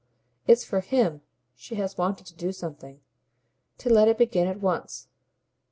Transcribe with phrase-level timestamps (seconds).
[0.47, 1.21] It's for HIM
[1.55, 3.01] she has wanted to do something
[3.77, 5.07] to let it begin at once.